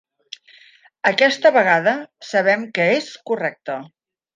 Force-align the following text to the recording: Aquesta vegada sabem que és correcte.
Aquesta 1.11 1.53
vegada 1.59 1.95
sabem 2.33 2.67
que 2.79 2.91
és 2.99 3.15
correcte. 3.33 3.81